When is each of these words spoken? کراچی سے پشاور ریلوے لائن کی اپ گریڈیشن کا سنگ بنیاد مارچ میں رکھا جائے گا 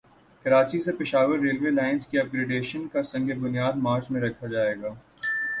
کراچی 0.45 0.79
سے 0.79 0.91
پشاور 0.91 1.39
ریلوے 1.39 1.71
لائن 1.71 1.99
کی 2.11 2.19
اپ 2.19 2.33
گریڈیشن 2.33 2.87
کا 2.87 3.01
سنگ 3.03 3.39
بنیاد 3.41 3.73
مارچ 3.81 4.11
میں 4.11 4.21
رکھا 4.21 4.47
جائے 4.47 4.75
گا 4.81 4.93